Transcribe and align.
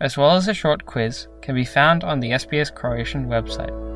as 0.00 0.16
well 0.16 0.36
as 0.36 0.48
a 0.48 0.54
short 0.54 0.86
quiz, 0.86 1.28
can 1.42 1.54
be 1.54 1.64
found 1.64 2.04
on 2.04 2.20
the 2.20 2.30
SBS 2.30 2.74
Croatian 2.74 3.28
website. 3.28 3.90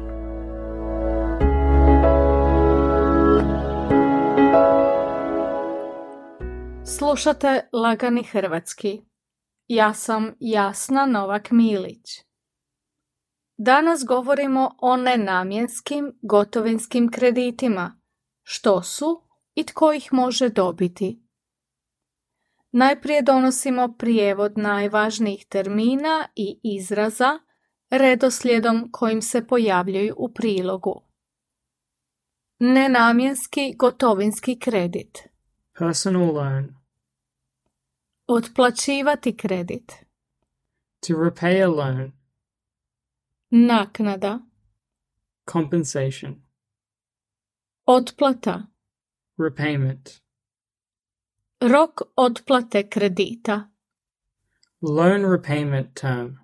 Slušate 6.87 7.69
Lagani 7.73 8.23
Hrvatski. 8.23 9.03
Ja 9.69 9.95
sam 9.95 10.35
Jasna 10.41 11.07
Novak 11.07 11.51
Milić. 11.51 12.25
Danas 13.57 14.05
govorimo 14.05 14.71
o 14.79 14.97
nenamjenskim 14.97 16.19
gotovinskim 16.23 17.11
kreditima. 17.11 18.01
Što 18.43 18.83
su 18.83 19.23
i 19.55 19.67
tko 19.67 19.93
ih 19.93 20.13
može 20.13 20.49
dobiti? 20.49 21.24
Najprije 22.77 23.23
donosimo 23.23 23.95
prijevod 23.99 24.59
najvažnijih 24.59 25.47
termina 25.49 26.29
i 26.35 26.61
izraza 26.63 27.39
redoslijedom 27.91 28.89
kojim 28.93 29.23
se 29.23 29.47
pojavljuju 29.47 30.15
u 30.19 30.33
prilogu. 30.35 31.03
Nenamjenski 32.59 33.75
gotovinski 33.79 34.59
kredit. 34.59 35.19
Personal 35.79 36.35
loan. 36.35 36.75
Otplaćivati 38.27 39.37
kredit. 39.37 39.93
To 41.01 41.15
repay 41.15 41.65
a 41.65 41.69
loan. 41.69 42.13
Naknada. 43.51 44.39
Compensation. 45.53 46.43
Otplata. 47.87 48.63
Repayment. 49.39 50.24
Rok 51.65 52.13
otplate 52.19 52.89
kredita. 52.91 53.69
Loan 54.83 55.23
repayment 55.25 55.95
term. 55.97 56.41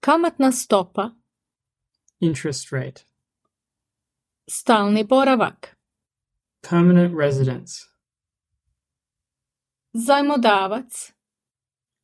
Kamatna 0.00 0.52
stopa. 0.52 1.12
Interest 2.20 2.72
rate. 2.72 3.04
Stalni 4.50 5.04
boravak. 5.04 5.76
Permanent 6.62 7.14
residence. 7.14 7.84
Zajmodavac. 9.94 11.12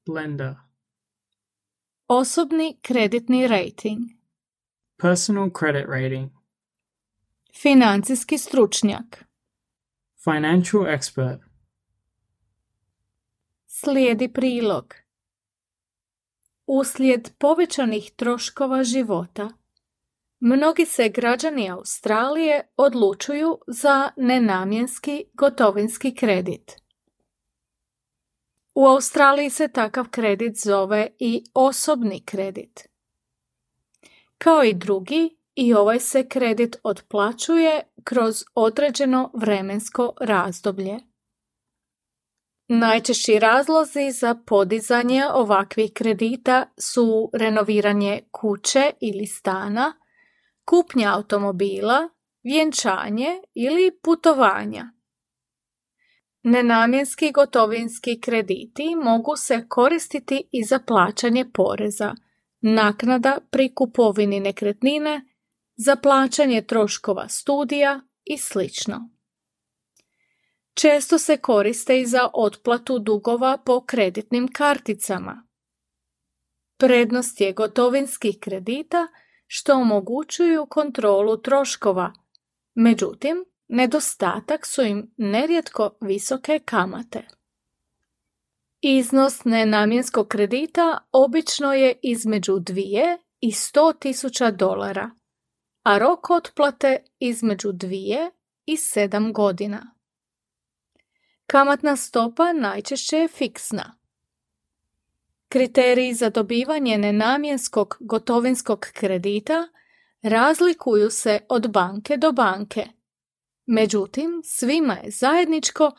Lender. 0.06 0.56
Osobni 2.10 2.76
kreditni 2.82 3.48
rating. 3.48 4.18
Personal 4.98 5.48
credit 5.48 5.88
rating. 5.88 6.30
Financijski 7.54 8.38
stručnjak. 8.38 9.24
Financial 10.24 10.86
expert. 10.86 11.43
Slijedi 13.84 14.32
prilog. 14.32 14.94
Uslijed 16.66 17.30
povećanih 17.38 18.10
troškova 18.16 18.84
života, 18.84 19.50
mnogi 20.40 20.86
se 20.86 21.08
građani 21.08 21.70
Australije 21.70 22.68
odlučuju 22.76 23.58
za 23.66 24.10
nenamjenski 24.16 25.24
gotovinski 25.34 26.14
kredit. 26.14 26.76
U 28.74 28.86
Australiji 28.86 29.50
se 29.50 29.68
takav 29.68 30.08
kredit 30.10 30.56
zove 30.56 31.10
i 31.18 31.44
osobni 31.54 32.24
kredit. 32.24 32.88
Kao 34.38 34.64
i 34.64 34.74
drugi, 34.74 35.36
i 35.54 35.74
ovaj 35.74 36.00
se 36.00 36.28
kredit 36.28 36.76
otplaćuje 36.82 37.82
kroz 38.04 38.44
određeno 38.54 39.30
vremensko 39.34 40.12
razdoblje. 40.20 41.13
Najčešći 42.78 43.38
razlozi 43.38 44.10
za 44.10 44.34
podizanje 44.46 45.22
ovakvih 45.34 45.92
kredita 45.94 46.66
su 46.78 47.30
renoviranje 47.32 48.20
kuće 48.30 48.90
ili 49.00 49.26
stana, 49.26 49.92
kupnja 50.64 51.14
automobila, 51.14 52.08
vjenčanje 52.42 53.28
ili 53.54 53.98
putovanja. 54.02 54.92
Nenamjenski 56.42 57.32
gotovinski 57.32 58.20
krediti 58.20 58.96
mogu 59.04 59.36
se 59.36 59.66
koristiti 59.68 60.48
i 60.52 60.64
za 60.64 60.78
plaćanje 60.78 61.50
poreza, 61.54 62.14
naknada 62.60 63.38
pri 63.50 63.74
kupovini 63.74 64.40
nekretnine, 64.40 65.24
za 65.76 65.96
plaćanje 65.96 66.62
troškova 66.62 67.28
studija 67.28 68.00
i 68.24 68.38
slično. 68.38 69.13
Često 70.74 71.18
se 71.18 71.36
koriste 71.36 72.00
i 72.00 72.06
za 72.06 72.28
otplatu 72.34 72.98
dugova 72.98 73.58
po 73.66 73.80
kreditnim 73.80 74.48
karticama. 74.52 75.46
Prednost 76.78 77.40
je 77.40 77.52
gotovinskih 77.52 78.38
kredita 78.40 79.06
što 79.46 79.74
omogućuju 79.74 80.66
kontrolu 80.66 81.36
troškova, 81.36 82.12
međutim, 82.74 83.44
nedostatak 83.68 84.66
su 84.66 84.82
im 84.82 85.14
nerijetko 85.16 85.96
visoke 86.00 86.60
kamate. 86.64 87.28
Iznos 88.80 89.44
nenamjenskog 89.44 90.28
kredita 90.28 90.98
obično 91.12 91.72
je 91.72 91.98
između 92.02 92.52
2 92.52 93.18
i 93.40 93.50
100 93.50 93.98
tisuća 93.98 94.50
dolara, 94.50 95.10
a 95.82 95.98
rok 95.98 96.30
otplate 96.30 96.98
između 97.18 97.68
2 97.68 98.30
i 98.66 98.76
7 98.76 99.32
godina. 99.32 99.93
Kamatna 101.46 101.96
stopa 101.96 102.52
najčešće 102.52 103.16
je 103.16 103.28
fiksna. 103.28 103.96
Kriteriji 105.48 106.14
za 106.14 106.30
dobivanje 106.30 106.98
nenamjenskog 106.98 107.96
gotovinskog 108.00 108.86
kredita 108.92 109.68
razlikuju 110.22 111.10
se 111.10 111.40
od 111.48 111.70
banke 111.70 112.16
do 112.16 112.32
banke. 112.32 112.86
Međutim, 113.66 114.40
svima 114.44 114.94
je 114.94 115.10
zajedničko 115.10 115.92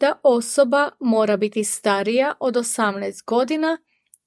da 0.00 0.20
osoba 0.22 0.90
mora 1.00 1.36
biti 1.36 1.64
starija 1.64 2.34
od 2.40 2.54
18 2.54 3.24
godina 3.24 3.78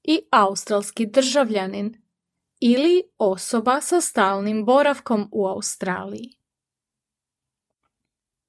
i 0.04 0.22
australski 0.32 1.06
državljanin 1.06 2.02
ili 2.60 3.04
osoba 3.18 3.82
sa 3.82 4.02
stalnim 4.02 4.66
boravkom 4.66 5.30
u 5.32 5.48
Australiji. 5.48 6.45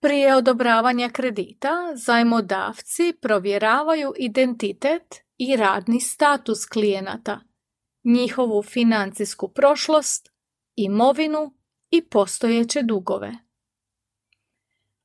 Prije 0.01 0.37
odobravanja 0.37 1.09
kredita 1.09 1.93
zajmodavci 1.95 3.13
provjeravaju 3.21 4.13
identitet 4.19 5.15
i 5.39 5.57
radni 5.57 6.01
status 6.01 6.67
klijenata, 6.67 7.41
njihovu 8.05 8.63
financijsku 8.63 9.49
prošlost, 9.49 10.29
imovinu 10.77 11.55
i 11.91 12.03
postojeće 12.03 12.83
dugove. 12.83 13.33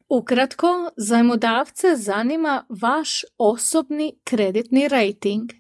Ukratko, 0.10 0.92
zajmodavce 0.98 1.96
zanima 1.96 2.66
vaš 2.82 3.22
osobni 3.38 4.20
kreditni 4.24 4.88
rating, 4.88 5.52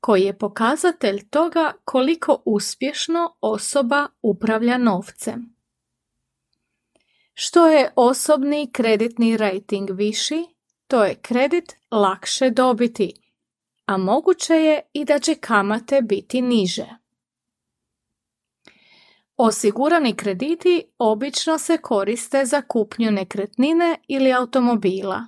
koji 0.00 0.22
je 0.22 0.38
pokazatelj 0.38 1.28
toga 1.28 1.72
koliko 1.84 2.42
uspješno 2.46 3.36
osoba 3.40 4.06
upravlja 4.22 4.78
novcem. 4.78 5.59
Što 7.42 7.68
je 7.68 7.92
osobni 7.96 8.70
kreditni 8.72 9.36
rating 9.36 9.90
viši, 9.90 10.46
to 10.86 11.04
je 11.04 11.14
kredit 11.14 11.76
lakše 11.90 12.50
dobiti, 12.50 13.12
a 13.86 13.96
moguće 13.96 14.54
je 14.54 14.82
i 14.92 15.04
da 15.04 15.18
će 15.18 15.34
kamate 15.34 16.02
biti 16.02 16.42
niže. 16.42 16.86
Osigurani 19.36 20.16
krediti 20.16 20.84
obično 20.98 21.58
se 21.58 21.78
koriste 21.78 22.44
za 22.44 22.62
kupnju 22.62 23.10
nekretnine 23.10 23.96
ili 24.08 24.32
automobila. 24.32 25.26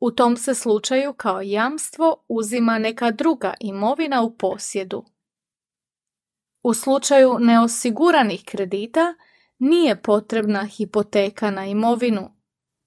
U 0.00 0.10
tom 0.10 0.36
se 0.36 0.54
slučaju 0.54 1.12
kao 1.12 1.40
jamstvo 1.42 2.24
uzima 2.28 2.78
neka 2.78 3.10
druga 3.10 3.54
imovina 3.60 4.22
u 4.22 4.36
posjedu. 4.36 5.04
U 6.62 6.74
slučaju 6.74 7.36
neosiguranih 7.40 8.42
kredita 8.44 9.14
nije 9.58 10.02
potrebna 10.02 10.64
hipoteka 10.64 11.50
na 11.50 11.66
imovinu, 11.66 12.30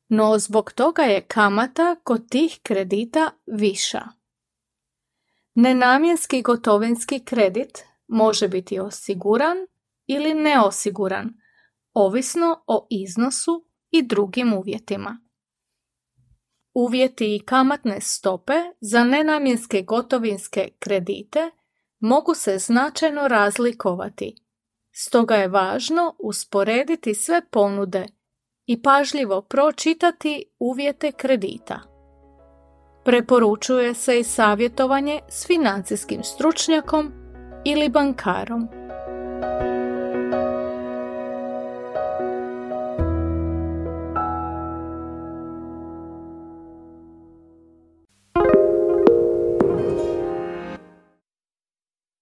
no 0.10 0.40
zbog 0.40 0.72
toga 0.72 1.02
je 1.02 1.22
kamata 1.22 1.96
kod 2.04 2.30
tih 2.30 2.60
kredita 2.64 3.32
viša. 3.46 4.02
Nenamjenski 5.56 6.42
gotovinski 6.42 7.20
kredit 7.20 7.84
može 8.08 8.48
biti 8.48 8.80
osiguran 8.80 9.58
ili 10.08 10.34
neosiguran, 10.34 11.34
ovisno 11.94 12.64
o 12.68 12.88
iznosu 12.90 13.66
i 13.90 14.02
drugim 14.02 14.54
uvjetima. 14.54 15.20
Uvjeti 16.74 17.36
i 17.36 17.40
kamatne 17.40 18.02
stope 18.02 18.54
za 18.82 19.04
nenamjenske 19.04 19.82
gotovinske 19.82 20.70
kredite 20.80 21.52
mogu 22.00 22.34
se 22.34 22.58
značajno 22.58 23.28
razlikovati, 23.28 24.36
stoga 25.02 25.36
je 25.36 25.48
važno 25.48 26.16
usporediti 26.20 27.14
sve 27.14 27.42
ponude 27.52 28.06
i 28.66 28.82
pažljivo 28.82 29.42
pročitati 29.42 30.44
uvjete 30.60 31.12
kredita. 31.12 31.80
Preporučuje 33.06 33.94
se 33.94 34.20
i 34.20 34.24
savjetovanje 34.24 35.20
s 35.30 35.48
financijskim 35.48 36.24
stručnjakom 36.24 37.12
ili 37.66 37.90
bankarom. 37.90 38.81